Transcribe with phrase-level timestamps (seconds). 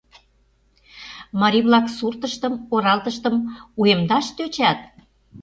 [1.41, 3.35] Марий-влак суртыштым, оралтыштым
[3.79, 4.79] уэмдаш тӧчат?